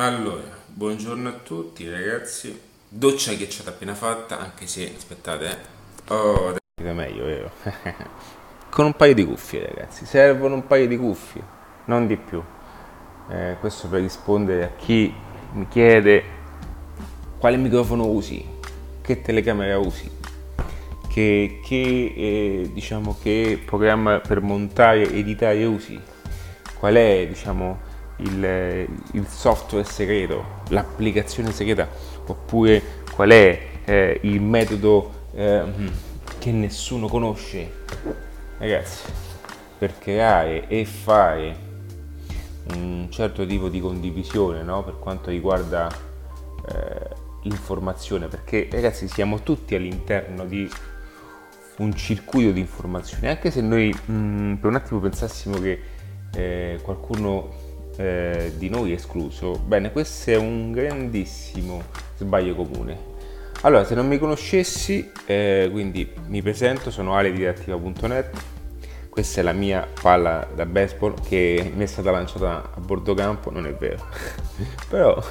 Allora, 0.00 0.56
buongiorno 0.66 1.28
a 1.28 1.32
tutti 1.32 1.86
ragazzi. 1.86 2.58
Doccia 2.88 3.34
ghiacciata 3.34 3.68
appena 3.68 3.94
fatta, 3.94 4.38
anche 4.38 4.66
se, 4.66 4.94
aspettate, 4.96 5.44
eh. 5.44 6.14
Oh, 6.14 6.54
è 6.54 6.92
meglio, 6.92 7.26
vero? 7.26 7.50
Con 8.70 8.86
un 8.86 8.94
paio 8.94 9.12
di 9.12 9.26
cuffie 9.26 9.66
ragazzi, 9.66 10.06
servono 10.06 10.54
un 10.54 10.66
paio 10.66 10.88
di 10.88 10.96
cuffie, 10.96 11.42
non 11.84 12.06
di 12.06 12.16
più. 12.16 12.42
Eh, 13.28 13.56
questo 13.60 13.88
per 13.88 14.00
rispondere 14.00 14.64
a 14.64 14.70
chi 14.74 15.12
mi 15.52 15.68
chiede 15.68 16.24
quale 17.38 17.58
microfono 17.58 18.06
usi, 18.06 18.42
che 19.02 19.20
telecamera 19.20 19.76
usi, 19.76 20.10
che, 21.10 21.60
che 21.62 22.14
eh, 22.16 22.70
diciamo 22.72 23.18
che 23.20 23.62
programma 23.66 24.20
per 24.20 24.40
montare 24.40 25.12
editare 25.12 25.62
usi, 25.66 26.00
qual 26.78 26.94
è 26.94 27.26
diciamo 27.28 27.88
il, 28.22 28.88
il 29.12 29.26
software 29.26 29.84
segreto, 29.84 30.62
l'applicazione 30.68 31.52
segreta, 31.52 31.88
oppure 32.26 32.82
qual 33.14 33.30
è 33.30 33.68
eh, 33.84 34.20
il 34.22 34.40
metodo 34.40 35.26
eh, 35.32 35.62
che 36.38 36.52
nessuno 36.52 37.08
conosce. 37.08 37.78
Ragazzi, 38.58 39.10
per 39.78 39.98
creare 39.98 40.68
e 40.68 40.84
fare 40.84 41.68
un 42.74 43.08
certo 43.10 43.46
tipo 43.46 43.68
di 43.68 43.80
condivisione 43.80 44.62
no? 44.62 44.84
per 44.84 44.98
quanto 44.98 45.30
riguarda 45.30 45.88
eh, 46.68 47.08
l'informazione, 47.42 48.28
perché 48.28 48.68
ragazzi 48.70 49.08
siamo 49.08 49.42
tutti 49.42 49.74
all'interno 49.74 50.44
di 50.44 50.70
un 51.78 51.94
circuito 51.94 52.52
di 52.52 52.60
informazioni, 52.60 53.28
anche 53.28 53.50
se 53.50 53.62
noi 53.62 53.88
mh, 53.90 54.12
mm, 54.12 54.54
per 54.56 54.68
un 54.68 54.76
attimo 54.76 55.00
pensassimo 55.00 55.58
che 55.58 55.80
eh, 56.34 56.78
qualcuno 56.82 57.59
eh, 58.00 58.52
di 58.56 58.70
noi 58.70 58.92
escluso, 58.92 59.58
bene, 59.58 59.92
questo 59.92 60.30
è 60.30 60.36
un 60.36 60.72
grandissimo 60.72 61.82
sbaglio 62.16 62.54
comune. 62.54 63.08
Allora, 63.60 63.84
se 63.84 63.94
non 63.94 64.08
mi 64.08 64.18
conoscessi, 64.18 65.12
eh, 65.26 65.68
quindi 65.70 66.10
mi 66.28 66.40
presento, 66.40 66.90
sono 66.90 67.14
aledidattiva.net, 67.14 68.30
questa 69.10 69.40
è 69.40 69.44
la 69.44 69.52
mia 69.52 69.86
palla 70.00 70.48
da 70.54 70.64
baseball 70.64 71.14
che 71.28 71.70
mi 71.74 71.82
è 71.82 71.86
stata 71.86 72.10
lanciata 72.10 72.70
a 72.74 72.80
bordo 72.80 73.12
campo, 73.12 73.50
non 73.50 73.66
è 73.66 73.74
vero, 73.74 74.02
però 74.88 75.22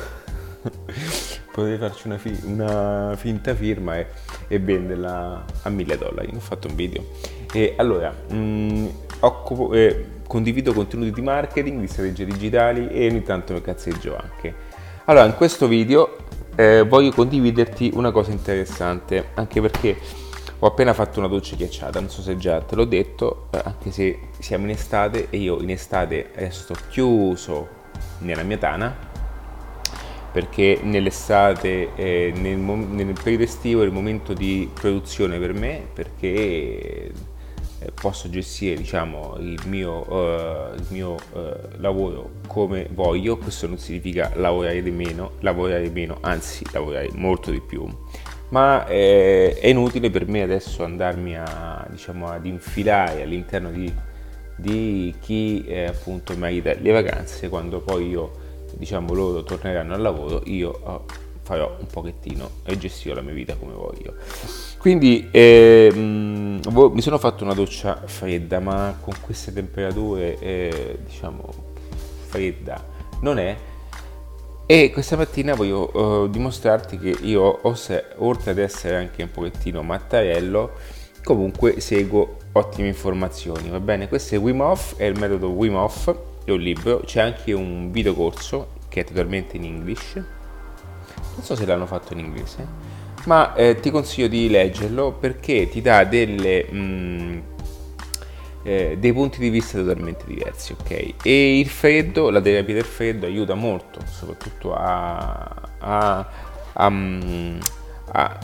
potrei 1.51 1.77
farci 1.79 2.05
una, 2.05 2.17
fi- 2.19 2.39
una 2.43 3.15
finta 3.17 3.55
firma 3.55 3.97
e, 3.97 4.07
e, 4.47 4.59
venderla 4.59 5.43
a 5.63 5.69
1000 5.69 5.97
dollari, 5.97 6.31
ho 6.35 6.39
fatto 6.39 6.67
un 6.67 6.75
video. 6.75 7.03
E 7.51 7.73
allora, 7.77 8.13
mh, 8.29 8.35
mm, 8.35 8.87
occupo... 9.21 9.73
Eh, 9.73 10.17
condivido 10.29 10.73
contenuti 10.73 11.11
di 11.11 11.21
marketing, 11.23 11.79
di 11.79 11.87
strategie 11.87 12.23
digitali 12.23 12.87
e 12.87 13.07
ogni 13.07 13.23
tanto 13.23 13.53
mi 13.53 13.61
cazzeggio 13.61 14.15
anche. 14.15 14.53
Allora, 15.05 15.25
in 15.25 15.33
questo 15.33 15.67
video 15.67 16.17
eh, 16.55 16.83
voglio 16.87 17.09
condividerti 17.11 17.89
una 17.95 18.11
cosa 18.11 18.29
interessante, 18.29 19.29
anche 19.33 19.59
perché 19.59 19.97
ho 20.59 20.67
appena 20.67 20.93
fatto 20.93 21.17
una 21.17 21.27
doccia 21.27 21.55
ghiacciata, 21.55 21.99
non 21.99 22.09
so 22.09 22.21
se 22.21 22.37
già 22.37 22.61
te 22.61 22.75
l'ho 22.75 22.85
detto, 22.85 23.47
eh, 23.49 23.59
anche 23.63 23.89
se 23.89 24.19
siamo 24.37 24.65
in 24.65 24.69
estate 24.69 25.27
e 25.31 25.37
io 25.37 25.59
in 25.61 25.71
estate 25.71 26.29
resto 26.35 26.75
chiuso 26.89 27.67
nella 28.19 28.43
mia 28.43 28.59
tana, 28.59 28.95
perché 30.31 30.79
nell'estate, 30.83 31.95
eh, 31.95 32.31
nel, 32.35 32.57
nel 32.57 33.15
periodo 33.19 33.45
estivo 33.45 33.81
è 33.81 33.85
il 33.85 33.91
momento 33.91 34.33
di 34.33 34.69
produzione 34.71 35.39
per 35.39 35.53
me, 35.53 35.87
perché 35.91 37.11
posso 37.93 38.29
gestire 38.29 38.75
diciamo, 38.75 39.35
il 39.39 39.59
mio, 39.65 40.05
uh, 40.11 40.73
il 40.75 40.85
mio 40.89 41.13
uh, 41.13 41.51
lavoro 41.77 42.31
come 42.47 42.87
voglio, 42.91 43.37
questo 43.37 43.67
non 43.67 43.77
significa 43.77 44.31
lavorare 44.35 44.81
di 44.81 44.91
meno, 44.91 45.31
lavorare 45.39 45.89
meno, 45.89 46.17
anzi 46.21 46.65
lavorare 46.71 47.09
molto 47.13 47.51
di 47.51 47.61
più, 47.61 47.87
ma 48.49 48.85
eh, 48.87 49.55
è 49.59 49.67
inutile 49.67 50.09
per 50.09 50.27
me 50.27 50.41
adesso 50.41 50.83
andarmi 50.83 51.37
a, 51.37 51.85
diciamo, 51.89 52.27
ad 52.27 52.45
infilare 52.45 53.21
all'interno 53.21 53.71
di, 53.71 53.91
di 54.55 55.13
chi 55.19 55.63
eh, 55.65 55.85
appunto 55.85 56.35
merita 56.35 56.73
le 56.73 56.91
vacanze 56.91 57.47
quando 57.49 57.79
poi 57.79 58.09
io 58.09 58.47
diciamo 58.73 59.13
loro 59.13 59.43
torneranno 59.43 59.95
al 59.95 60.01
lavoro 60.01 60.41
io 60.45 60.79
oh, 60.83 61.05
farò 61.49 61.75
un 61.79 61.87
pochettino 61.87 62.49
e 62.63 62.77
gestirò 62.77 63.15
la 63.15 63.21
mia 63.21 63.33
vita 63.33 63.55
come 63.55 63.73
voglio 63.73 64.13
quindi 64.79 65.27
eh, 65.31 65.91
mi 65.93 67.01
sono 67.01 67.17
fatto 67.17 67.43
una 67.43 67.53
doccia 67.53 68.01
fredda, 68.05 68.61
ma 68.61 68.97
con 69.01 69.13
queste 69.19 69.51
temperature, 69.51 70.39
eh, 70.39 70.99
diciamo, 71.05 71.49
fredda 72.27 72.81
non 73.19 73.39
è. 73.39 73.57
E 74.65 74.89
questa 74.93 75.17
mattina 75.17 75.53
voglio 75.53 75.89
uh, 75.97 76.29
dimostrarti 76.29 76.97
che 76.97 77.09
io, 77.23 77.59
oltre 77.63 78.51
ad 78.51 78.57
essere 78.57 78.95
anche 78.95 79.23
un 79.23 79.31
pochettino 79.31 79.83
mattarello, 79.83 80.71
comunque 81.25 81.81
seguo 81.81 82.37
ottime 82.53 82.87
informazioni, 82.87 83.69
va 83.69 83.81
bene? 83.81 84.07
Questo 84.07 84.35
è 84.35 84.37
Wim 84.37 84.61
Hof, 84.61 84.95
è 84.95 85.03
il 85.03 85.19
metodo 85.19 85.49
Wim 85.49 85.75
Hof, 85.75 86.15
è 86.45 86.51
un 86.51 86.59
libro, 86.59 87.01
c'è 87.03 87.19
anche 87.19 87.51
un 87.51 87.91
videocorso 87.91 88.77
che 88.87 89.01
è 89.01 89.03
totalmente 89.03 89.57
in 89.57 89.65
English. 89.65 90.23
Non 91.39 91.47
so 91.47 91.55
se 91.55 91.65
l'hanno 91.65 91.85
fatto 91.85 92.11
in 92.11 92.19
inglese 92.19 92.89
ma 93.25 93.53
eh, 93.53 93.79
ti 93.79 93.91
consiglio 93.91 94.27
di 94.27 94.49
leggerlo 94.49 95.11
perché 95.11 95.69
ti 95.69 95.81
dà 95.81 96.03
delle, 96.03 96.65
mh, 96.69 96.77
mm, 96.77 97.39
eh, 98.63 98.97
dei 98.99 99.13
punti 99.13 99.39
di 99.39 99.49
vista 99.49 99.77
totalmente 99.77 100.25
diversi, 100.25 100.73
ok? 100.73 101.13
E 101.23 101.59
il 101.59 101.67
freddo, 101.67 102.29
la 102.29 102.41
terapia 102.41 102.75
del 102.75 102.85
freddo 102.85 103.25
aiuta 103.25 103.55
molto, 103.55 103.99
soprattutto 104.05 104.73
a, 104.73 105.69
a, 105.79 106.27
a, 106.73 106.89
mm, 106.89 107.59
a 108.13 108.39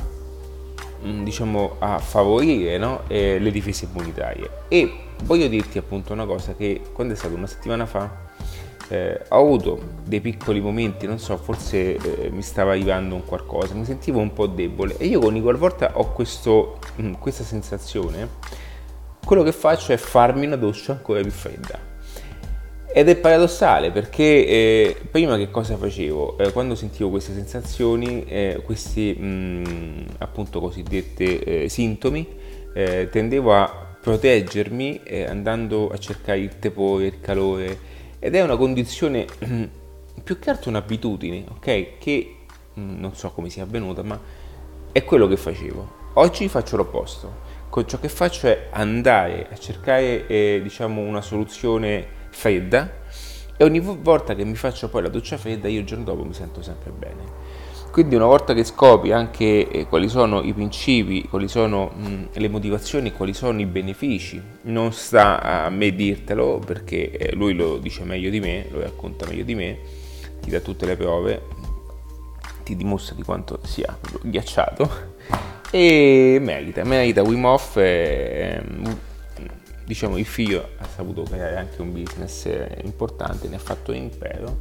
mm, 1.05 1.23
diciamo, 1.23 1.75
a 1.79 1.99
favorire 1.99 2.77
no? 2.77 3.03
eh, 3.07 3.39
le 3.39 3.51
difese 3.51 3.85
immunitarie. 3.85 4.49
E 4.67 4.93
voglio 5.23 5.47
dirti 5.47 5.77
appunto 5.77 6.13
una 6.13 6.25
cosa 6.25 6.53
che 6.53 6.81
quando 6.91 7.13
è 7.13 7.15
stata 7.15 7.33
una 7.33 7.47
settimana 7.47 7.85
fa 7.85 8.24
eh, 8.89 9.19
ho 9.29 9.39
avuto 9.39 9.79
dei 10.05 10.21
piccoli 10.21 10.61
momenti, 10.61 11.07
non 11.07 11.17
so, 11.17 11.37
forse 11.37 11.95
eh, 11.95 12.29
mi 12.29 12.41
stava 12.41 12.71
arrivando 12.71 13.15
un 13.15 13.25
qualcosa, 13.25 13.73
mi 13.73 13.85
sentivo 13.85 14.19
un 14.19 14.33
po' 14.33 14.45
debole 14.47 14.95
e 14.97 15.07
io 15.07 15.25
ogni 15.25 15.41
qualvolta 15.41 15.91
ho 15.97 16.11
questo, 16.11 16.79
mh, 16.95 17.07
mm, 17.07 17.13
questa 17.13 17.43
sensazione, 17.43 18.29
quello 19.25 19.41
che 19.41 19.51
faccio 19.51 19.91
è 19.91 19.97
farmi 19.97 20.45
una 20.45 20.55
doccia 20.55 20.91
ancora 20.91 21.21
più 21.21 21.31
fredda. 21.31 21.93
Ed 22.97 23.09
è 23.09 23.17
paradossale 23.17 23.91
perché 23.91 24.23
eh, 24.23 24.95
prima 25.11 25.35
che 25.35 25.49
cosa 25.49 25.75
facevo? 25.75 26.37
Eh, 26.37 26.51
quando 26.53 26.75
sentivo 26.75 27.09
queste 27.09 27.33
sensazioni, 27.33 28.23
eh, 28.23 28.61
questi 28.63 29.13
mh, 29.13 29.25
mm, 29.25 30.05
appunto 30.19 30.61
cosiddetti 30.61 31.39
eh, 31.39 31.69
sintomi, 31.69 32.25
eh, 32.73 33.09
tendevo 33.11 33.53
a 33.53 33.97
proteggermi 33.99 35.01
andando 35.27 35.89
a 35.89 35.97
cercare 35.97 36.37
il 36.37 36.59
tepore, 36.59 37.07
il 37.07 37.19
calore, 37.19 37.77
ed 38.25 38.33
è 38.33 38.41
una 38.41 38.57
condizione 38.57 39.27
più 40.23 40.39
che 40.39 40.49
altro 40.49 40.71
un'abitudine, 40.71 41.45
ok? 41.47 41.99
Che 41.99 42.35
mm, 42.79 42.99
non 42.99 43.13
so 43.13 43.29
come 43.29 43.51
sia 43.51 43.61
avvenuta, 43.61 44.01
ma 44.01 44.19
è 44.91 45.03
quello 45.03 45.27
che 45.27 45.37
facevo. 45.37 46.13
Oggi 46.13 46.47
faccio 46.47 46.75
l'opposto. 46.75 47.43
Con 47.69 47.87
ciò 47.87 47.99
che 47.99 48.09
faccio 48.09 48.47
è 48.47 48.69
andare 48.71 49.47
a 49.51 49.55
cercare, 49.57 50.25
eh, 50.25 50.59
diciamo, 50.63 51.01
una 51.01 51.21
soluzione 51.21 52.07
fredda 52.29 52.91
e 53.55 53.63
ogni 53.63 53.79
volta 53.79 54.33
che 54.33 54.43
mi 54.43 54.55
faccio 54.55 54.89
poi 54.89 55.03
la 55.03 55.09
doccia 55.09 55.37
fredda, 55.37 55.67
io 55.67 55.81
il 55.81 55.85
giorno 55.85 56.05
dopo 56.05 56.23
mi 56.23 56.33
sento 56.33 56.63
sempre 56.63 56.89
bene. 56.89 57.21
Quindi 57.95 58.15
una 58.15 58.25
volta 58.25 58.53
che 58.53 58.65
scopri 58.65 59.13
anche 59.13 59.69
eh, 59.69 59.85
quali 59.85 60.09
sono 60.09 60.41
i 60.41 60.51
principi, 60.51 61.25
quali 61.29 61.47
sono 61.47 61.93
mh, 61.95 62.27
le 62.33 62.49
motivazioni, 62.49 63.13
quali 63.13 63.33
sono 63.33 63.61
i 63.61 63.65
benefici, 63.65 64.41
non 64.63 64.91
sta 64.91 65.41
a 65.41 65.69
me 65.69 65.95
dirtelo 65.95 66.59
perché 66.59 67.09
eh, 67.11 67.33
lui 67.35 67.53
lo 67.53 67.77
dice 67.77 68.03
meglio 68.03 68.29
di 68.29 68.41
me, 68.41 68.65
lo 68.69 68.81
racconta 68.81 69.25
meglio 69.27 69.45
di 69.45 69.55
me, 69.55 69.77
ti 70.41 70.49
dà 70.49 70.59
tutte 70.59 70.85
le 70.85 70.97
prove, 70.97 71.41
ti 72.65 72.75
dimostra 72.75 73.15
di 73.15 73.23
quanto 73.23 73.61
sia 73.63 73.97
ghiacciato 74.23 74.89
e 75.71 76.37
merita, 76.41 76.83
merita 76.83 77.21
Wim 77.21 77.45
Hof, 77.45 77.77
eh, 77.77 78.61
diciamo 79.85 80.17
il 80.17 80.25
figlio 80.25 80.71
ha 80.79 80.85
saputo 80.85 81.23
creare 81.23 81.55
anche 81.55 81.81
un 81.81 81.93
business 81.93 82.45
eh, 82.47 82.77
importante, 82.83 83.47
ne 83.47 83.55
ha 83.55 83.59
fatto 83.59 83.91
un 83.91 83.97
impero 83.99 84.57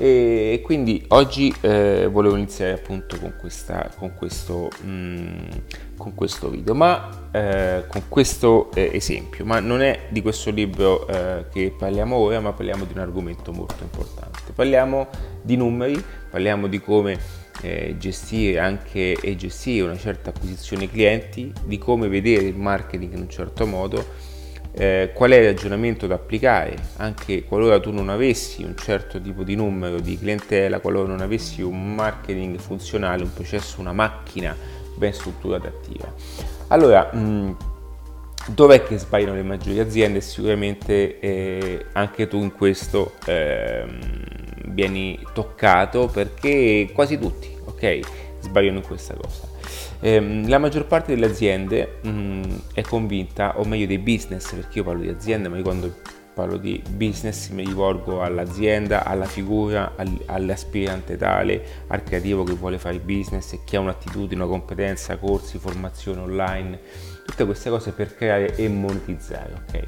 e 0.00 0.60
quindi 0.62 1.04
oggi 1.08 1.52
eh, 1.60 2.08
volevo 2.10 2.36
iniziare 2.36 2.74
appunto 2.74 3.18
con, 3.18 3.34
questa, 3.36 3.90
con, 3.96 4.14
questo, 4.14 4.70
mm, 4.84 5.48
con 5.96 6.14
questo 6.14 6.48
video, 6.48 6.72
ma 6.72 7.28
eh, 7.32 7.82
con 7.88 8.02
questo 8.08 8.70
eh, 8.74 8.90
esempio, 8.92 9.44
ma 9.44 9.58
non 9.58 9.82
è 9.82 10.06
di 10.10 10.22
questo 10.22 10.52
libro 10.52 11.04
eh, 11.08 11.46
che 11.52 11.74
parliamo 11.76 12.14
ora, 12.14 12.38
ma 12.38 12.52
parliamo 12.52 12.84
di 12.84 12.92
un 12.92 13.00
argomento 13.00 13.52
molto 13.52 13.82
importante. 13.82 14.52
Parliamo 14.54 15.08
di 15.42 15.56
numeri, 15.56 16.00
parliamo 16.30 16.68
di 16.68 16.80
come 16.80 17.18
eh, 17.62 17.96
gestire 17.98 18.60
anche 18.60 19.14
e 19.14 19.34
gestire 19.34 19.84
una 19.84 19.98
certa 19.98 20.30
acquisizione 20.30 20.88
clienti, 20.88 21.52
di 21.64 21.76
come 21.76 22.06
vedere 22.06 22.44
il 22.44 22.56
marketing 22.56 23.14
in 23.14 23.20
un 23.22 23.28
certo 23.28 23.66
modo 23.66 24.36
eh, 24.72 25.10
qual 25.14 25.30
è 25.30 25.36
il 25.36 25.46
ragionamento 25.46 26.06
da 26.06 26.14
applicare, 26.14 26.76
anche 26.96 27.44
qualora 27.44 27.80
tu 27.80 27.90
non 27.90 28.08
avessi 28.08 28.62
un 28.62 28.76
certo 28.76 29.20
tipo 29.20 29.42
di 29.42 29.54
numero 29.54 30.00
di 30.00 30.18
clientela, 30.18 30.80
qualora 30.80 31.08
non 31.08 31.20
avessi 31.20 31.62
un 31.62 31.94
marketing 31.94 32.58
funzionale, 32.58 33.22
un 33.22 33.32
processo, 33.32 33.80
una 33.80 33.92
macchina 33.92 34.54
ben 34.96 35.12
strutturata 35.12 35.66
e 35.66 35.70
attiva. 35.70 36.12
Allora, 36.68 37.10
mh, 37.12 37.56
dov'è 38.48 38.82
che 38.82 38.98
sbagliano 38.98 39.34
le 39.34 39.42
maggiori 39.42 39.78
aziende? 39.78 40.20
Sicuramente 40.20 41.18
eh, 41.18 41.86
anche 41.92 42.26
tu 42.28 42.42
in 42.42 42.52
questo 42.52 43.14
eh, 43.26 43.84
vieni 44.66 45.18
toccato 45.32 46.06
perché 46.06 46.90
quasi 46.92 47.18
tutti, 47.18 47.54
ok, 47.64 48.00
sbagliano 48.40 48.78
in 48.78 48.84
questa 48.84 49.14
cosa. 49.14 49.46
Eh, 50.00 50.44
la 50.46 50.58
maggior 50.58 50.86
parte 50.86 51.14
delle 51.14 51.26
aziende 51.26 51.98
mh, 52.02 52.08
mm, 52.08 52.42
è 52.74 52.82
convinta, 52.82 53.58
o 53.58 53.64
meglio 53.64 53.86
dei 53.86 53.98
business, 53.98 54.54
perché 54.54 54.78
io 54.78 54.84
parlo 54.84 55.02
di 55.02 55.08
aziende, 55.08 55.48
ma 55.48 55.56
io 55.56 55.62
quando 55.62 55.92
parlo 56.38 56.56
di 56.56 56.80
business 56.88 57.48
mi 57.48 57.64
rivolgo 57.64 58.22
all'azienda, 58.22 59.04
alla 59.04 59.24
figura, 59.24 59.94
all'aspirante 60.26 61.16
tale, 61.16 61.64
al 61.88 62.04
creativo 62.04 62.44
che 62.44 62.52
vuole 62.52 62.78
fare 62.78 63.00
business 63.00 63.54
e 63.54 63.60
che 63.64 63.76
ha 63.76 63.80
un'attitudine, 63.80 64.40
una 64.40 64.48
competenza, 64.48 65.16
corsi, 65.16 65.58
formazione 65.58 66.20
online, 66.20 66.78
tutte 67.26 67.44
queste 67.44 67.70
cose 67.70 67.90
per 67.90 68.14
creare 68.14 68.54
e 68.54 68.68
monetizzare. 68.68 69.64
Okay? 69.66 69.82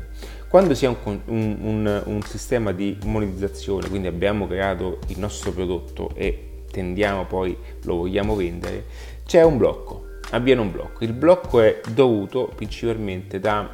Quando 0.49 0.75
si 0.75 0.87
ha 0.87 0.89
un, 0.89 1.21
un, 1.27 1.57
un, 1.61 2.03
un 2.07 2.23
sistema 2.23 2.73
di 2.73 2.99
monetizzazione, 3.05 3.89
quindi 3.89 4.09
abbiamo 4.09 4.49
creato 4.49 4.99
il 5.07 5.21
nostro 5.21 5.53
prodotto 5.53 6.11
e 6.17 6.65
tendiamo 6.69 7.27
poi, 7.27 7.57
lo 7.85 7.95
vogliamo 7.95 8.35
vendere, 8.35 8.85
c'è 9.31 9.45
un 9.45 9.59
blocco, 9.59 10.07
avviene 10.31 10.61
un 10.61 10.73
blocco. 10.73 11.05
Il 11.05 11.13
blocco 11.13 11.61
è 11.61 11.81
dovuto 11.93 12.51
principalmente 12.53 13.39
da, 13.39 13.71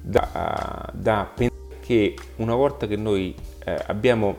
da, 0.00 0.90
da 0.92 1.32
che 1.78 2.16
una 2.38 2.56
volta 2.56 2.88
che 2.88 2.96
noi 2.96 3.32
eh, 3.64 3.80
abbiamo 3.86 4.38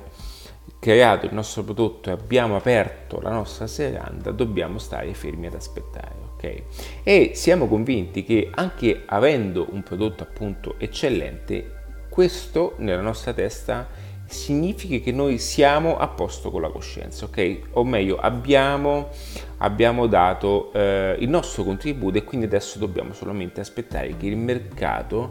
creato 0.80 1.28
il 1.28 1.34
nostro 1.34 1.64
prodotto 1.64 2.10
e 2.10 2.12
abbiamo 2.12 2.58
aperto 2.58 3.22
la 3.22 3.30
nostra 3.30 3.68
serranda, 3.68 4.32
dobbiamo 4.32 4.80
stare 4.80 5.14
fermi 5.14 5.48
ad 5.48 5.54
aspettare. 5.54 6.14
Okay? 6.34 6.64
E 7.04 7.32
siamo 7.36 7.70
convinti 7.70 8.26
che 8.26 8.50
anche 8.54 9.04
avendo 9.06 9.68
un 9.72 9.82
prodotto 9.82 10.24
appunto 10.24 10.76
eccellente, 10.78 11.72
questo 12.10 12.74
nella 12.80 13.02
nostra 13.02 13.32
testa 13.32 13.88
significa 14.26 14.98
che 14.98 15.12
noi 15.12 15.38
siamo 15.38 15.98
a 15.98 16.08
posto 16.08 16.52
con 16.52 16.62
la 16.62 16.70
coscienza, 16.70 17.26
ok? 17.26 17.60
O 17.72 17.84
meglio, 17.84 18.18
abbiamo, 18.18 19.10
abbiamo 19.58 20.08
dato 20.08 20.72
eh, 20.74 21.16
il 21.20 21.30
nostro 21.30 21.64
contributo 21.64 22.18
e 22.18 22.24
quindi 22.24 22.46
adesso 22.46 22.80
dobbiamo 22.80 23.14
solamente 23.14 23.62
aspettare 23.62 24.16
che 24.18 24.28
il 24.28 24.38
mercato 24.38 25.30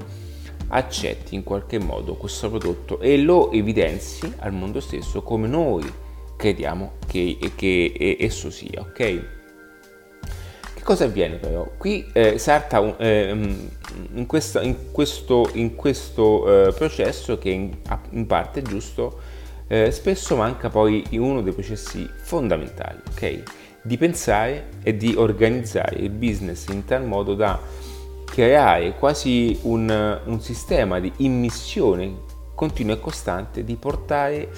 accetti 0.69 1.35
in 1.35 1.43
qualche 1.43 1.79
modo 1.79 2.15
questo 2.15 2.49
prodotto 2.49 3.00
e 3.00 3.19
lo 3.19 3.50
evidenzi 3.53 4.33
al 4.39 4.53
mondo 4.53 4.81
stesso 4.81 5.23
come 5.23 5.47
noi 5.47 5.85
crediamo 6.37 6.94
che, 7.06 7.39
che 7.55 8.17
esso 8.19 8.50
sia, 8.50 8.81
ok? 8.81 9.42
Che 10.82 10.88
cosa 10.88 11.05
avviene 11.05 11.37
però? 11.37 11.64
Qui 11.79 12.11
eh, 12.12 12.38
Sarta 12.38 12.96
eh, 12.96 13.31
in, 14.14 14.26
questa, 14.26 14.62
in, 14.62 14.90
questo, 14.90 15.49
in 15.52 15.76
questo 15.76 16.67
eh, 16.67 16.73
processo 16.73 17.38
che 17.38 17.50
in, 17.50 17.73
in, 18.11 18.26
parte 18.26 18.58
è 18.58 18.62
giusto, 18.64 19.20
eh, 19.69 19.93
spesso 19.93 20.34
manca 20.34 20.70
poi 20.70 21.06
uno 21.12 21.40
dei 21.40 21.52
processi 21.52 22.05
fondamentali, 22.23 22.99
ok? 23.12 23.43
Di 23.81 23.96
pensare 23.96 24.70
e 24.82 24.96
di 24.96 25.14
organizzare 25.14 26.00
il 26.00 26.11
business 26.11 26.67
in 26.67 26.84
tal 26.84 27.06
modo 27.06 27.37
da 27.37 27.61
creare 28.25 28.96
quasi 28.99 29.56
un, 29.62 30.20
un 30.25 30.40
sistema 30.40 30.99
di 30.99 31.12
immissione 31.19 32.12
continua 32.56 32.94
e 32.94 32.99
costante 32.99 33.62
di 33.62 33.76
portare, 33.76 34.49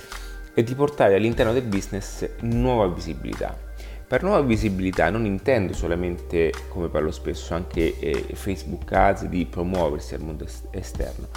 e 0.54 0.64
di 0.64 0.74
portare 0.74 1.16
all'interno 1.16 1.52
del 1.52 1.64
business 1.64 2.26
nuova 2.40 2.86
visibilità 2.86 3.72
per 4.06 4.22
nuova 4.22 4.40
visibilità 4.42 5.08
non 5.10 5.24
intendo 5.24 5.72
solamente, 5.72 6.52
come 6.68 6.88
parlo 6.88 7.10
spesso, 7.10 7.54
anche 7.54 7.98
eh, 7.98 8.26
Facebook 8.34 8.92
Ads 8.92 9.24
di 9.26 9.46
promuoversi 9.46 10.14
al 10.14 10.20
mondo 10.20 10.46
esterno, 10.70 11.28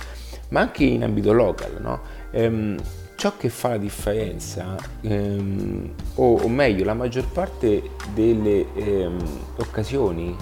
ma 0.50 0.62
anche 0.62 0.84
in 0.84 1.04
ambito 1.04 1.32
local. 1.32 1.78
No? 1.80 2.02
Ehm, 2.32 2.78
ciò 3.16 3.36
che 3.38 3.50
fa 3.50 3.70
la 3.70 3.78
differenza, 3.78 4.76
ehm, 5.02 5.94
o, 6.16 6.36
o, 6.36 6.48
meglio, 6.50 6.84
la 6.84 6.94
maggior 6.94 7.28
parte 7.32 7.92
delle 8.14 8.66
ehm, 8.74 9.18
occasioni 9.58 10.36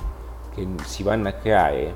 che 0.53 0.67
si 0.83 1.03
vanno 1.03 1.27
a 1.27 1.33
creare 1.33 1.93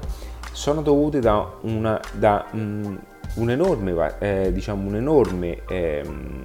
sono 0.51 0.81
dovute 0.81 1.19
da, 1.19 1.57
una, 1.61 1.99
da 2.13 2.45
um, 2.51 2.99
un'enorme, 3.35 4.15
eh, 4.19 4.51
diciamo, 4.53 4.87
un'enorme 4.87 5.63
ehm, 5.67 6.41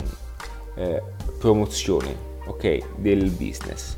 eh, 0.77 1.03
promozione 1.39 2.33
ok, 2.47 2.97
del 2.97 3.31
business. 3.31 3.97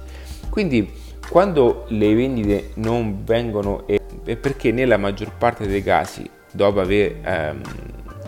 Quindi 0.50 0.90
quando 1.28 1.84
le 1.88 2.14
vendite 2.14 2.70
non 2.74 3.24
vengono 3.24 3.86
è 3.86 3.98
perché 4.36 4.72
nella 4.72 4.96
maggior 4.96 5.36
parte 5.36 5.66
dei 5.66 5.82
casi 5.82 6.28
dopo 6.52 6.80
aver 6.80 7.16
ehm, 7.22 7.62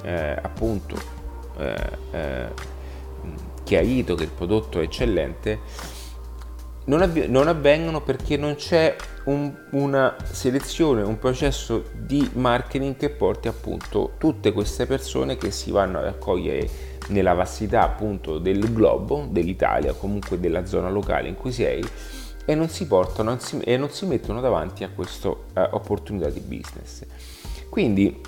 eh, 0.03 0.39
appunto 0.41 0.97
eh, 1.59 1.75
eh, 2.13 2.49
chiarito 3.65 4.15
che 4.15 4.25
il 4.25 4.31
prodotto 4.31 4.81
è 4.81 4.85
eccellente 4.85 5.61
non, 6.89 7.03
avv- 7.03 7.27
non 7.27 7.49
avvengono 7.49 8.03
perché 8.03 8.37
non 8.37 8.57
c'è 8.57 8.97
un, 9.25 9.53
una 9.71 10.17
selezione, 10.25 11.03
un 11.03 11.19
processo 11.19 11.91
di 11.95 12.29
marketing 12.35 12.97
che 12.97 13.11
porti 13.11 13.49
appunto 13.49 14.13
tutte 14.19 14.53
queste 14.53 14.87
persone 14.87 15.37
che 15.37 15.51
si 15.51 15.71
vanno 15.71 15.99
a 15.99 16.03
raccogliere 16.03 16.69
nella 17.09 17.35
vastità 17.35 17.83
appunto 17.83 18.39
del 18.39 18.73
globo, 18.73 19.27
dell'Italia, 19.31 19.93
comunque 19.93 20.41
della 20.41 20.67
zona 20.67 20.91
locale 20.91 21.29
in 21.29 21.37
cui 21.37 21.53
sei 21.53 21.85
e 22.45 22.55
non 22.55 22.69
si 22.71 22.87
portano 22.87 23.31
non 23.31 23.41
si, 23.41 23.59
e 23.59 23.77
non 23.77 23.91
si 23.91 24.07
mettono 24.07 24.41
davanti 24.41 24.83
a 24.83 24.89
questa 24.89 25.29
uh, 25.29 25.39
opportunità 25.71 26.31
di 26.31 26.41
business. 26.41 27.05
Quindi 27.69 28.21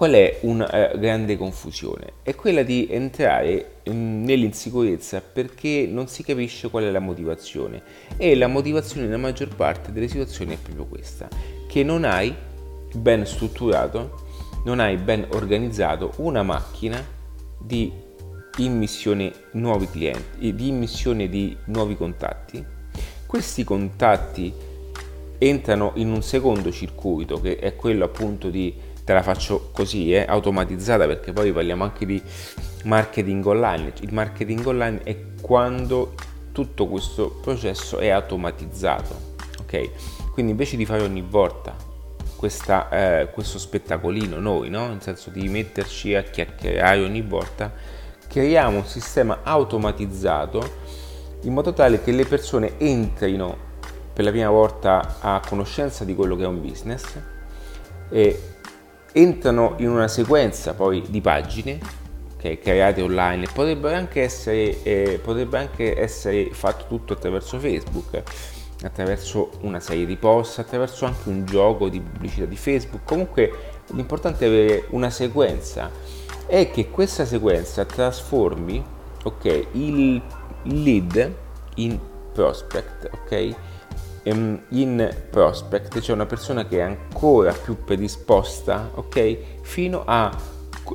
qual 0.00 0.12
è 0.12 0.38
una 0.44 0.64
uh, 0.94 0.98
grande 0.98 1.36
confusione? 1.36 2.12
È 2.22 2.34
quella 2.34 2.62
di 2.62 2.88
entrare 2.88 3.80
um, 3.84 4.22
nell'insicurezza 4.24 5.20
perché 5.20 5.86
non 5.86 6.08
si 6.08 6.22
capisce 6.22 6.70
qual 6.70 6.84
è 6.84 6.90
la 6.90 7.00
motivazione 7.00 7.82
e 8.16 8.34
la 8.34 8.46
motivazione 8.46 9.04
nella 9.04 9.18
maggior 9.18 9.54
parte 9.54 9.92
delle 9.92 10.08
situazioni 10.08 10.54
è 10.54 10.56
proprio 10.56 10.86
questa, 10.86 11.28
che 11.68 11.82
non 11.82 12.04
hai 12.04 12.34
ben 12.94 13.26
strutturato, 13.26 14.22
non 14.64 14.80
hai 14.80 14.96
ben 14.96 15.26
organizzato 15.32 16.14
una 16.16 16.42
macchina 16.42 17.04
di 17.58 17.92
immissione 18.56 19.30
nuovi 19.52 19.86
clienti, 19.86 20.54
di 20.54 20.68
immissione 20.68 21.28
di 21.28 21.54
nuovi 21.66 21.94
contatti. 21.94 22.64
Questi 23.26 23.64
contatti 23.64 24.50
entrano 25.36 25.92
in 25.96 26.10
un 26.10 26.22
secondo 26.22 26.72
circuito 26.72 27.38
che 27.38 27.58
è 27.58 27.76
quello 27.76 28.06
appunto 28.06 28.48
di 28.48 28.88
te 29.10 29.14
la 29.14 29.22
faccio 29.22 29.70
così, 29.72 30.14
eh, 30.14 30.24
automatizzata 30.26 31.04
perché 31.06 31.32
poi 31.32 31.52
parliamo 31.52 31.82
anche 31.82 32.06
di 32.06 32.22
marketing 32.84 33.44
online. 33.44 33.92
Il 34.02 34.12
marketing 34.12 34.64
online 34.64 35.02
è 35.02 35.16
quando 35.40 36.14
tutto 36.52 36.86
questo 36.86 37.30
processo 37.42 37.98
è 37.98 38.08
automatizzato, 38.08 39.34
ok? 39.62 40.30
Quindi 40.32 40.52
invece 40.52 40.76
di 40.76 40.86
fare 40.86 41.02
ogni 41.02 41.24
volta 41.28 41.74
questa, 42.36 42.88
eh, 42.88 43.30
questo 43.30 43.58
spettacolino 43.58 44.38
noi, 44.38 44.70
no? 44.70 44.86
nel 44.86 45.02
senso 45.02 45.30
di 45.30 45.48
metterci 45.48 46.14
a 46.14 46.22
chiacchierare 46.22 47.02
ogni 47.02 47.22
volta, 47.22 47.72
creiamo 48.28 48.76
un 48.76 48.86
sistema 48.86 49.40
automatizzato 49.42 50.88
in 51.42 51.52
modo 51.52 51.72
tale 51.72 52.00
che 52.00 52.12
le 52.12 52.26
persone 52.26 52.78
entrino 52.78 53.68
per 54.12 54.24
la 54.24 54.30
prima 54.30 54.50
volta 54.50 55.16
a 55.20 55.42
conoscenza 55.44 56.04
di 56.04 56.14
quello 56.14 56.36
che 56.36 56.44
è 56.44 56.46
un 56.46 56.60
business 56.60 57.18
e 58.08 58.58
entrano 59.12 59.74
in 59.78 59.88
una 59.88 60.08
sequenza 60.08 60.74
poi 60.74 61.02
di 61.08 61.20
pagine 61.20 61.78
okay, 62.36 62.58
create 62.58 63.02
online 63.02 63.46
potrebbe 63.52 63.94
anche 63.94 64.22
essere, 64.22 64.82
eh, 64.82 65.20
potrebbe 65.22 65.58
anche 65.58 65.98
essere 66.00 66.50
fatto 66.52 66.86
tutto 66.86 67.12
attraverso 67.12 67.58
Facebook 67.58 68.22
attraverso 68.82 69.50
una 69.60 69.80
serie 69.80 70.06
di 70.06 70.16
post, 70.16 70.58
attraverso 70.58 71.04
anche 71.04 71.28
un 71.28 71.44
gioco 71.44 71.88
di 71.88 72.00
pubblicità 72.00 72.46
di 72.46 72.56
Facebook. 72.56 73.04
Comunque 73.04 73.52
l'importante 73.88 74.44
è 74.46 74.48
avere 74.48 74.86
una 74.90 75.10
sequenza 75.10 75.90
e 76.46 76.70
che 76.70 76.88
questa 76.90 77.24
sequenza 77.24 77.84
trasformi 77.84 78.82
okay, 79.24 79.66
il 79.72 80.22
lead 80.62 81.34
in 81.76 81.98
prospect, 82.32 83.10
ok? 83.12 83.54
Ehm, 84.22 84.60
in 84.70 85.14
prospect, 85.30 86.00
cioè 86.00 86.14
una 86.14 86.26
persona 86.26 86.66
che 86.66 86.78
è 86.78 86.82
ancora 86.82 87.52
più 87.52 87.84
predisposta, 87.84 88.90
ok? 88.94 89.62
Fino 89.62 90.02
a, 90.04 90.36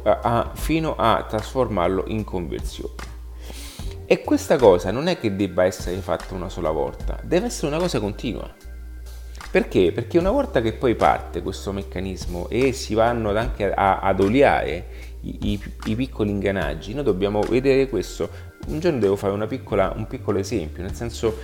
a, 0.04 0.52
fino 0.54 0.96
a 0.96 1.26
trasformarlo 1.28 2.04
in 2.08 2.24
conversione. 2.24 3.14
E 4.06 4.22
questa 4.22 4.58
cosa 4.58 4.92
non 4.92 5.08
è 5.08 5.20
che 5.20 5.36
debba 5.36 5.64
essere 5.64 5.96
fatta 5.98 6.36
una 6.36 6.50
sola 6.50 6.70
volta, 6.70 7.20
deve 7.24 7.48
essere 7.48 7.68
una 7.68 7.80
cosa 7.80 8.00
continua. 8.00 8.54
Perché? 9.50 9.92
Perché 9.92 10.20
una 10.20 10.32
volta 10.32 10.62
che 10.62 10.74
poi 10.74 10.96
parte 10.96 11.42
questo 11.42 11.72
meccanismo 11.72 12.48
e 12.50 12.74
si 12.74 12.94
vanno 12.94 13.36
anche 13.36 13.72
a, 13.74 14.00
ad 14.00 14.20
oliare 14.20 14.86
i, 15.22 15.54
i, 15.54 15.64
i, 15.86 15.96
piccoli 15.96 16.30
ingranaggi, 16.30 16.94
noi 16.94 17.04
dobbiamo 17.04 17.42
vedere 17.42 17.88
questo. 17.90 18.30
Un 18.68 18.80
giorno 18.80 19.00
devo 19.00 19.16
fare 19.16 19.48
piccola, 19.48 19.94
un 19.96 20.08
piccolo 20.08 20.38
esempio, 20.38 20.84
nel 20.84 20.94
senso 20.94 21.38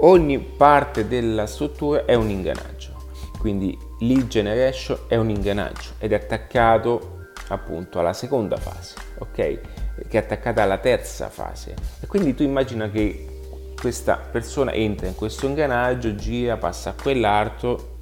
ogni 0.00 0.38
parte 0.38 1.08
della 1.08 1.46
struttura 1.46 2.04
è 2.04 2.14
un 2.14 2.30
ingranaggio. 2.30 2.98
Quindi 3.38 3.76
lead 4.00 4.26
generation 4.28 4.98
è 5.08 5.16
un 5.16 5.30
ingranaggio 5.30 5.92
ed 5.98 6.12
è 6.12 6.16
attaccato 6.16 7.28
appunto 7.48 7.98
alla 7.98 8.12
seconda 8.12 8.56
fase, 8.56 8.96
ok? 9.18 9.32
Che 9.32 9.60
è 10.08 10.16
attaccata 10.16 10.62
alla 10.62 10.78
terza 10.78 11.28
fase. 11.28 11.74
E 12.00 12.06
quindi 12.06 12.34
tu 12.34 12.42
immagina 12.42 12.90
che 12.90 13.40
questa 13.80 14.16
persona 14.16 14.72
entra 14.72 15.06
in 15.06 15.14
questo 15.14 15.46
ingranaggio, 15.46 16.14
gira, 16.14 16.58
passa 16.58 16.90
a 16.90 16.94
quell'arto, 17.00 17.96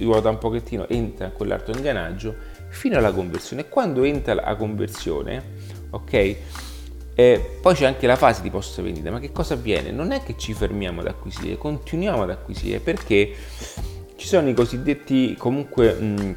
ruota 0.00 0.28
un 0.28 0.38
pochettino, 0.38 0.88
entra 0.88 1.26
in 1.26 1.32
quell'arto 1.32 1.72
ingranaggio 1.72 2.34
fino 2.68 2.96
alla 2.96 3.12
conversione. 3.12 3.68
Quando 3.68 4.04
entra 4.04 4.34
la 4.34 4.54
conversione, 4.54 5.42
ok? 5.90 6.36
Eh, 7.14 7.58
poi 7.60 7.74
c'è 7.74 7.86
anche 7.86 8.06
la 8.06 8.16
fase 8.16 8.42
di 8.42 8.50
post 8.50 8.80
vendita, 8.82 9.10
ma 9.10 9.20
che 9.20 9.30
cosa 9.32 9.54
avviene? 9.54 9.90
Non 9.90 10.10
è 10.12 10.22
che 10.22 10.34
ci 10.36 10.52
fermiamo 10.52 11.00
ad 11.00 11.06
acquisire, 11.06 11.56
continuiamo 11.56 12.22
ad 12.22 12.30
acquisire 12.30 12.80
perché 12.80 13.32
ci 14.16 14.26
sono 14.26 14.48
i 14.48 14.54
cosiddetti 14.54 15.34
comunque... 15.36 15.92
Mh, 15.92 16.36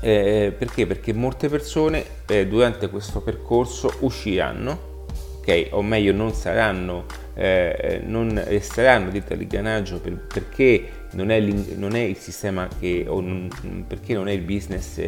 eh, 0.00 0.54
perché? 0.56 0.86
Perché 0.86 1.14
molte 1.14 1.48
persone 1.48 2.04
eh, 2.26 2.46
durante 2.46 2.90
questo 2.90 3.22
percorso 3.22 3.90
usciranno, 4.00 5.06
ok? 5.38 5.68
O 5.70 5.82
meglio 5.82 6.12
non 6.12 6.34
saranno 6.34 7.06
eh, 7.34 8.00
non 8.04 8.40
resteranno 8.46 9.10
dentro 9.10 9.34
all'ingranaggio 9.34 10.00
per, 10.00 10.26
perché 10.26 10.88
non 11.12 11.30
è, 11.30 11.40
non 11.40 11.94
è, 11.94 12.00
il 12.00 12.16
sistema 12.16 12.68
che, 12.78 13.04
o 13.06 13.20
non, 13.20 13.48
perché 13.86 14.14
non 14.14 14.28
è 14.28 14.32
il 14.32 14.42
business, 14.42 15.06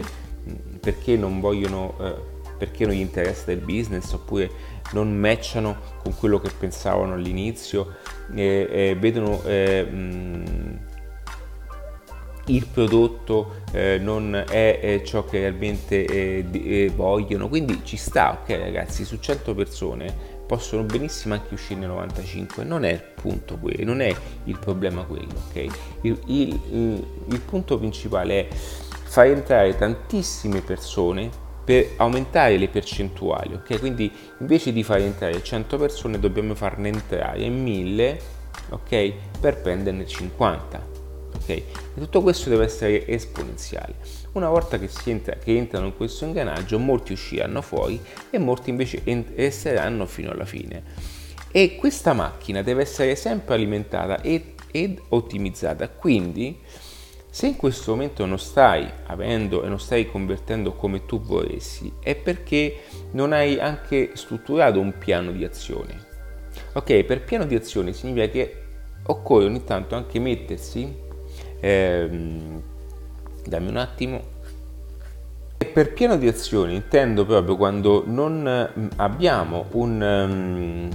perché 0.80 1.16
non 1.16 1.40
vogliono, 1.40 1.96
eh, 2.00 2.14
perché 2.58 2.84
non 2.84 2.94
gli 2.94 3.00
interessa 3.00 3.44
del 3.46 3.58
business 3.58 4.12
oppure 4.12 4.50
non 4.93 5.16
matchano 5.16 5.76
con 6.02 6.14
quello 6.16 6.38
che 6.38 6.50
pensavano 6.57 7.14
all'inizio, 7.14 7.97
eh, 8.35 8.97
vedono 8.99 9.43
eh, 9.45 9.85
mh, 9.85 10.78
il 12.47 12.66
prodotto 12.66 13.62
eh, 13.73 13.99
non 13.99 14.35
è, 14.35 14.78
è, 14.81 15.02
ciò 15.02 15.25
che 15.25 15.40
realmente 15.40 16.05
eh, 16.05 16.45
eh, 16.52 16.93
vogliono, 16.95 17.49
quindi 17.49 17.81
ci 17.85 17.97
sta, 17.97 18.38
ok 18.40 18.50
ragazzi, 18.57 19.05
su 19.05 19.19
100 19.19 19.55
persone 19.55 20.35
possono 20.47 20.85
benissimo 20.85 21.35
anche 21.35 21.55
uscirne 21.55 21.87
95, 21.87 22.62
non 22.62 22.85
è 22.85 22.93
il 22.93 23.02
punto 23.14 23.57
quello, 23.57 23.85
non 23.85 24.00
è 24.00 24.14
il 24.45 24.59
problema 24.59 25.02
quello, 25.02 25.33
ok? 25.49 25.66
Il, 26.02 26.21
il, 26.26 26.61
il, 26.71 27.07
il 27.28 27.40
punto 27.40 27.78
principale 27.78 28.49
è 28.49 28.55
far 28.55 29.26
entrare 29.26 29.76
tantissime 29.76 30.61
persone 30.61 31.45
per 31.66 31.90
aumentare 31.96 32.56
le 32.56 32.68
percentuali, 32.68 33.52
ok? 33.52 33.78
Quindi 33.78 34.11
invece 34.38 34.73
di 34.73 34.82
far 34.82 35.00
entrare 35.00 35.42
100 35.42 35.76
persone 35.76 36.18
dobbiamo 36.18 36.54
farne 36.54 36.88
entrare 36.88 37.46
1000, 37.46 38.20
ok? 38.70 39.12
Per 39.40 39.61
prenderne 39.61 40.06
50 40.06 40.96
ok? 41.37 41.49
E 41.49 41.64
tutto 41.94 42.23
questo 42.23 42.50
deve 42.50 42.64
essere 42.64 43.06
esponenziale. 43.06 43.94
Una 44.32 44.49
volta 44.49 44.78
che, 44.78 44.88
entra, 45.04 45.37
che 45.37 45.56
entrano 45.56 45.87
in 45.87 45.96
questo 45.96 46.25
ingranaggio, 46.25 46.78
molti 46.78 47.12
usciranno 47.12 47.62
fuori 47.62 48.00
e 48.30 48.38
molti 48.38 48.70
invece 48.70 49.02
resteranno 49.35 50.06
fino 50.06 50.30
alla 50.30 50.44
fine. 50.44 50.82
E 51.50 51.76
questa 51.76 52.12
macchina 52.12 52.62
deve 52.62 52.82
essere 52.82 53.14
sempre 53.16 53.54
alimentata 53.54 54.20
ed, 54.20 54.42
ed 54.70 55.00
ottimizzata. 55.08 55.88
Quindi, 55.88 56.58
se 57.37 57.49
in 57.49 57.57
questo 57.57 57.90
momento 57.90 58.25
non 58.25 58.38
stai 58.38 58.88
avendo 59.07 59.62
e 59.62 59.69
non 59.69 59.78
stai 59.78 60.11
convertendo 60.11 60.73
come 60.73 61.05
tu 61.05 61.21
vorresti, 61.21 61.93
è 62.00 62.14
perché 62.14 62.85
non 63.11 63.33
hai 63.33 63.59
anche 63.59 64.12
strutturato 64.14 64.81
un 64.81 64.97
piano 64.97 65.33
di 65.33 65.45
azione. 65.45 66.05
Ok, 66.73 67.05
per 67.05 67.25
piano 67.25 67.45
di 67.45 67.55
azione 67.55 67.93
significa 67.93 68.28
che 68.28 68.62
occorre 69.07 69.45
ogni 69.45 69.64
tanto 69.64 69.95
anche 69.95 70.19
mettersi 70.19 71.05
Ehm, 71.61 72.62
dammi 73.45 73.69
un 73.69 73.76
attimo. 73.76 74.35
Per 75.73 75.93
piano 75.93 76.16
di 76.16 76.28
azione 76.28 76.75
intendo 76.75 77.26
proprio 77.26 77.57
quando 77.57 78.02
non 78.07 78.71
mm, 78.78 78.87
abbiamo 78.97 79.66
un... 79.73 80.00
Um, 80.00 80.88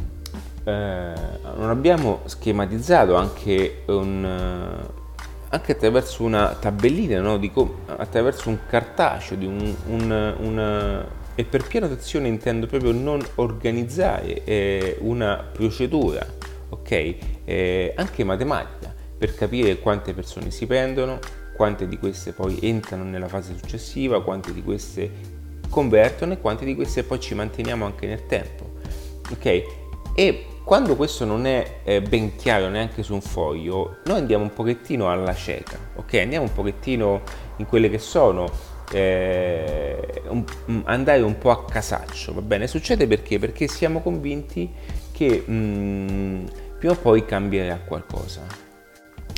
eh, 0.63 1.13
non 1.55 1.69
abbiamo 1.69 2.21
schematizzato 2.25 3.15
anche 3.15 3.81
un, 3.87 4.23
anche 5.51 5.73
attraverso 5.73 6.23
una 6.23 6.55
tabellina, 6.59 7.19
no? 7.19 7.37
Dico, 7.37 7.79
attraverso 7.85 8.49
un 8.49 8.59
cartaceo, 8.67 9.37
un, 9.39 9.75
un, 9.87 10.35
una, 10.39 11.05
e 11.35 11.43
per 11.43 11.67
piano 11.67 11.87
d'azione 11.87 12.29
intendo 12.29 12.67
proprio 12.67 12.91
non 12.93 13.21
organizzare 13.35 14.43
eh, 14.45 14.97
una 15.01 15.45
procedura, 15.51 16.25
ok? 16.69 17.15
Eh, 17.43 17.93
anche 17.97 18.23
matematica, 18.23 18.93
per 19.17 19.35
capire 19.35 19.77
quante 19.79 20.13
persone 20.13 20.51
si 20.51 20.65
prendono, 20.65 21.19
quante 21.55 21.85
di 21.87 21.97
queste 21.97 22.31
poi 22.31 22.57
entrano 22.61 23.03
nella 23.03 23.27
fase 23.27 23.55
successiva, 23.57 24.23
quante 24.23 24.53
di 24.53 24.63
queste 24.63 25.39
convertono 25.69 26.33
e 26.33 26.39
quante 26.39 26.63
di 26.63 26.75
queste 26.75 27.03
poi 27.03 27.19
ci 27.19 27.35
manteniamo 27.35 27.85
anche 27.85 28.07
nel 28.07 28.25
tempo. 28.25 28.79
Ok? 29.29 29.63
E 30.15 30.45
quando 30.63 30.95
questo 30.95 31.25
non 31.25 31.45
è 31.45 31.79
eh, 31.83 32.01
ben 32.01 32.35
chiaro 32.35 32.69
neanche 32.69 33.03
su 33.03 33.13
un 33.13 33.21
foglio, 33.21 33.97
noi 34.05 34.19
andiamo 34.19 34.43
un 34.43 34.53
pochettino 34.53 35.11
alla 35.11 35.33
cieca, 35.33 35.77
ok? 35.95 36.13
Andiamo 36.15 36.45
un 36.45 36.53
pochettino 36.53 37.21
in 37.57 37.65
quelle 37.65 37.89
che 37.89 37.97
sono 37.99 38.49
eh, 38.91 40.21
un, 40.27 40.43
andare 40.85 41.21
un 41.21 41.37
po' 41.37 41.51
a 41.51 41.65
casaccio, 41.65 42.33
va 42.33 42.41
bene? 42.41 42.67
Succede 42.67 43.07
perché? 43.07 43.39
Perché 43.39 43.67
siamo 43.67 44.01
convinti 44.01 44.71
che 45.11 45.43
mh, 45.45 45.53
mm, 45.53 46.45
prima 46.77 46.93
o 46.93 46.97
poi 46.97 47.25
cambierà 47.25 47.77
qualcosa. 47.77 48.45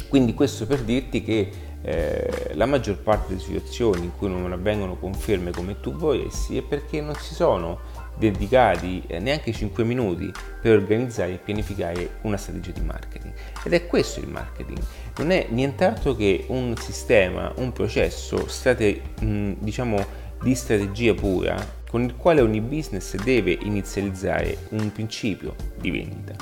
Quindi 0.09 0.33
questo 0.33 0.67
per 0.67 0.81
dirti 0.81 1.23
che 1.23 1.49
eh, 1.81 2.51
la 2.53 2.65
maggior 2.65 2.97
parte 2.99 3.29
delle 3.29 3.41
situazioni 3.41 4.03
in 4.05 4.11
cui 4.17 4.29
non 4.29 4.51
avvengono 4.51 4.95
conferme 4.95 5.51
come 5.51 5.79
tu 5.79 5.93
vorresti 5.93 6.57
è 6.57 6.61
perché 6.61 7.01
non 7.01 7.15
si 7.15 7.33
sono 7.33 7.79
dedicati 8.17 9.03
eh, 9.07 9.19
neanche 9.19 9.51
5 9.51 9.83
minuti 9.83 10.31
per 10.61 10.77
organizzare 10.77 11.33
e 11.33 11.37
pianificare 11.37 12.17
una 12.21 12.37
strategia 12.37 12.71
di 12.71 12.81
marketing. 12.81 13.33
Ed 13.63 13.73
è 13.73 13.87
questo 13.87 14.19
il 14.19 14.27
marketing, 14.27 14.79
non 15.17 15.31
è 15.31 15.47
nient'altro 15.49 16.15
che 16.15 16.45
un 16.47 16.75
sistema, 16.77 17.51
un 17.57 17.71
processo, 17.71 18.47
strate, 18.47 19.01
diciamo 19.19 20.21
di 20.41 20.55
strategia 20.55 21.13
pura 21.13 21.81
con 21.89 22.01
il 22.01 22.15
quale 22.15 22.41
ogni 22.41 22.59
business 22.59 23.15
deve 23.15 23.55
inizializzare 23.61 24.57
un 24.69 24.91
principio 24.91 25.53
di 25.79 25.91
vendita. 25.91 26.33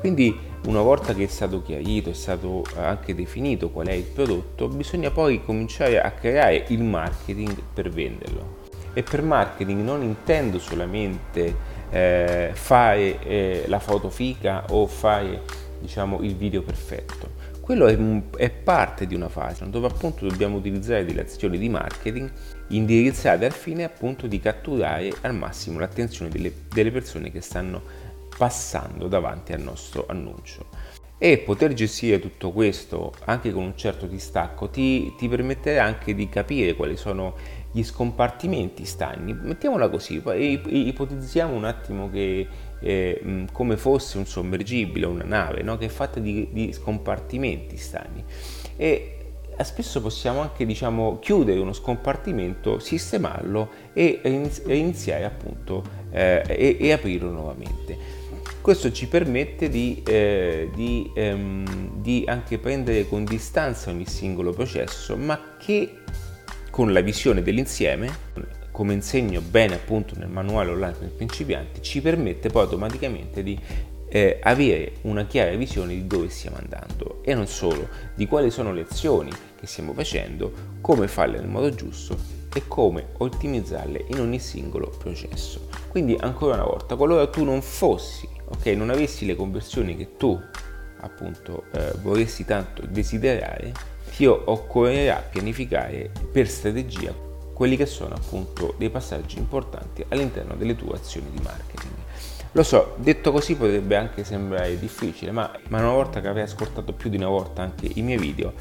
Quindi 0.00 0.36
una 0.66 0.82
volta 0.82 1.14
che 1.14 1.22
è 1.22 1.28
stato 1.28 1.62
chiarito, 1.62 2.10
è 2.10 2.14
stato 2.14 2.64
anche 2.74 3.14
definito 3.14 3.70
qual 3.70 3.86
è 3.86 3.92
il 3.92 4.02
prodotto, 4.02 4.66
bisogna 4.66 5.12
poi 5.12 5.42
cominciare 5.44 6.00
a 6.00 6.10
creare 6.10 6.64
il 6.70 6.82
marketing 6.82 7.56
per 7.72 7.90
venderlo. 7.90 8.57
E 8.98 9.04
per 9.04 9.22
marketing 9.22 9.80
non 9.80 10.02
intendo 10.02 10.58
solamente 10.58 11.54
eh, 11.88 12.50
fare 12.52 13.22
eh, 13.22 13.64
la 13.68 13.78
foto 13.78 14.10
fica 14.10 14.64
o 14.70 14.88
fare 14.88 15.42
diciamo, 15.78 16.20
il 16.22 16.34
video 16.34 16.62
perfetto. 16.62 17.30
Quello 17.60 17.86
è, 17.86 17.96
è, 18.36 18.50
parte 18.50 19.06
di 19.06 19.14
una 19.14 19.28
fase 19.28 19.70
dove 19.70 19.86
appunto 19.86 20.26
dobbiamo 20.26 20.56
utilizzare 20.56 21.04
delle 21.04 21.20
azioni 21.20 21.58
di 21.58 21.68
marketing 21.68 22.28
indirizzate 22.70 23.44
al 23.44 23.52
fine 23.52 23.84
appunto 23.84 24.26
di 24.26 24.40
catturare 24.40 25.12
al 25.20 25.34
massimo 25.36 25.78
l'attenzione 25.78 26.28
delle, 26.28 26.52
delle 26.68 26.90
persone 26.90 27.30
che 27.30 27.40
stanno 27.40 27.80
passando 28.36 29.06
davanti 29.06 29.52
al 29.52 29.60
nostro 29.60 30.06
annuncio. 30.08 30.66
E 31.20 31.38
poter 31.38 31.72
gestire 31.72 32.20
tutto 32.20 32.52
questo 32.52 33.12
anche 33.24 33.52
con 33.52 33.64
un 33.64 33.76
certo 33.76 34.06
distacco 34.06 34.68
ti, 34.68 35.12
ti 35.16 35.28
permetterà 35.28 35.82
anche 35.84 36.14
di 36.14 36.28
capire 36.28 36.74
quali 36.74 36.96
sono 36.96 37.34
gli 37.78 37.84
scompartimenti 37.84 38.84
stagni. 38.84 39.32
Mettiamola 39.32 39.88
così, 39.88 40.20
ipotizziamo 40.20 41.54
un 41.54 41.64
attimo 41.64 42.10
che 42.10 42.46
eh, 42.80 43.44
come 43.52 43.76
fosse 43.76 44.18
un 44.18 44.26
sommergibile, 44.26 45.06
una 45.06 45.24
nave, 45.24 45.62
no? 45.62 45.76
che 45.76 45.86
è 45.86 45.88
fatta 45.88 46.18
di, 46.18 46.48
di 46.50 46.72
scompartimenti 46.72 47.76
stagni. 47.76 48.24
E 48.76 49.14
spesso 49.62 50.00
possiamo 50.00 50.40
anche 50.40 50.66
diciamo, 50.66 51.20
chiudere 51.20 51.60
uno 51.60 51.72
scompartimento, 51.72 52.80
sistemarlo 52.80 53.70
e 53.92 54.20
iniziare 54.24 55.24
appunto 55.24 55.84
eh, 56.10 56.42
e, 56.48 56.76
e 56.80 56.92
aprirlo 56.92 57.30
nuovamente. 57.30 58.26
Questo 58.60 58.90
ci 58.90 59.06
permette 59.06 59.68
di, 59.68 60.02
eh, 60.04 60.68
di, 60.74 61.10
ehm, 61.14 62.00
di 62.02 62.24
anche 62.26 62.58
prendere 62.58 63.06
con 63.08 63.24
distanza 63.24 63.90
ogni 63.90 64.06
singolo 64.06 64.52
processo, 64.52 65.16
ma 65.16 65.54
che 65.58 66.00
con 66.78 66.92
la 66.92 67.00
visione 67.00 67.42
dell'insieme, 67.42 68.08
come 68.70 68.94
insegno 68.94 69.40
bene 69.40 69.74
appunto 69.74 70.14
nel 70.16 70.28
manuale 70.28 70.70
online 70.70 70.94
per 70.96 71.10
principianti, 71.10 71.82
ci 71.82 72.00
permette 72.00 72.50
poi 72.50 72.62
automaticamente 72.62 73.42
di 73.42 73.58
eh, 74.08 74.38
avere 74.40 74.92
una 75.00 75.26
chiara 75.26 75.56
visione 75.56 75.94
di 75.94 76.06
dove 76.06 76.28
stiamo 76.28 76.56
andando 76.56 77.18
e 77.24 77.34
non 77.34 77.48
solo, 77.48 77.88
di 78.14 78.28
quali 78.28 78.52
sono 78.52 78.72
le 78.72 78.86
azioni 78.88 79.32
che 79.58 79.66
stiamo 79.66 79.92
facendo, 79.92 80.52
come 80.80 81.08
farle 81.08 81.40
nel 81.40 81.48
modo 81.48 81.74
giusto 81.74 82.16
e 82.54 82.62
come 82.68 83.08
ottimizzarle 83.16 84.04
in 84.10 84.20
ogni 84.20 84.38
singolo 84.38 84.88
processo. 85.00 85.66
Quindi 85.88 86.16
ancora 86.20 86.54
una 86.54 86.64
volta, 86.66 86.94
qualora 86.94 87.26
tu 87.26 87.42
non 87.42 87.60
fossi, 87.60 88.28
ok, 88.50 88.66
non 88.66 88.90
avessi 88.90 89.26
le 89.26 89.34
conversioni 89.34 89.96
che 89.96 90.16
tu 90.16 90.40
appunto 91.00 91.64
eh, 91.72 91.92
vorresti 92.02 92.44
tanto 92.44 92.82
desiderare, 92.86 93.72
ti 94.18 94.26
occorrerà 94.26 95.24
pianificare 95.30 96.10
per 96.32 96.48
strategia 96.48 97.14
quelli 97.52 97.76
che 97.76 97.86
sono 97.86 98.16
appunto 98.16 98.74
dei 98.76 98.90
passaggi 98.90 99.38
importanti 99.38 100.04
all'interno 100.08 100.56
delle 100.56 100.74
tue 100.74 100.96
azioni 100.96 101.30
di 101.30 101.40
marketing. 101.40 101.92
Lo 102.50 102.64
so, 102.64 102.96
detto 102.96 103.30
così 103.30 103.54
potrebbe 103.54 103.94
anche 103.94 104.24
sembrare 104.24 104.76
difficile, 104.76 105.30
ma, 105.30 105.48
ma 105.68 105.78
una 105.78 105.92
volta 105.92 106.20
che 106.20 106.26
avrai 106.26 106.42
ascoltato 106.42 106.94
più 106.94 107.10
di 107.10 107.16
una 107.16 107.28
volta 107.28 107.62
anche 107.62 107.88
i 107.94 108.02
miei 108.02 108.18
video, 108.18 108.54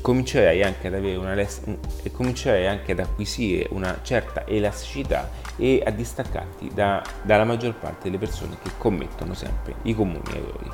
comincerai 0.00 0.62
anche 0.62 0.86
ad 0.86 0.94
avere 0.94 1.16
una 1.16 1.34
les- 1.34 1.62
e 2.04 2.12
comincerai 2.12 2.68
anche 2.68 2.92
ad 2.92 3.00
acquisire 3.00 3.66
una 3.70 3.98
certa 4.02 4.46
elasticità 4.46 5.28
e 5.56 5.82
a 5.84 5.90
distaccarti 5.90 6.70
da, 6.72 7.02
dalla 7.22 7.42
maggior 7.42 7.74
parte 7.74 8.04
delle 8.04 8.18
persone 8.18 8.56
che 8.62 8.70
commettono 8.78 9.34
sempre 9.34 9.74
i 9.82 9.96
comuni 9.96 10.30
errori. 10.30 10.70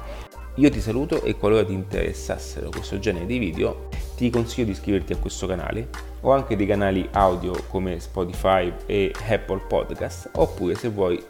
Io 0.56 0.70
ti 0.70 0.82
saluto 0.82 1.22
e 1.22 1.36
qualora 1.36 1.64
ti 1.64 1.72
interessassero 1.72 2.68
questo 2.68 2.98
genere 2.98 3.24
di 3.24 3.38
video 3.38 3.88
ti 4.18 4.30
consiglio 4.30 4.66
di 4.66 4.72
iscriverti 4.72 5.12
a 5.12 5.16
questo 5.16 5.46
canale 5.46 5.88
o 6.22 6.32
anche 6.32 6.56
dei 6.56 6.66
canali 6.66 7.08
audio 7.12 7.52
come 7.68 8.00
Spotify 8.00 8.72
e 8.84 9.14
Apple 9.28 9.60
Podcast 9.68 10.30
oppure 10.34 10.74
se 10.74 10.88
vuoi 10.88 11.22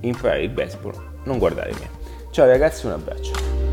imparare 0.00 0.42
il 0.42 0.50
baseball 0.50 0.92
non 1.24 1.38
guardare 1.38 1.72
me. 1.72 1.88
Ciao 2.30 2.46
ragazzi, 2.46 2.84
un 2.84 2.92
abbraccio. 2.92 3.65